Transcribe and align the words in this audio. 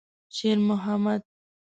شېرمحمد. 0.35 1.21